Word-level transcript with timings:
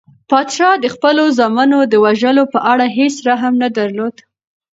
پادشاه 0.29 0.75
د 0.79 0.85
خپلو 0.95 1.23
زامنو 1.37 1.79
د 1.91 1.93
وژلو 2.05 2.43
په 2.53 2.59
اړه 2.71 2.85
هیڅ 2.97 3.15
رحم 3.27 3.53
نه 3.63 3.69
درلود. 3.77 4.15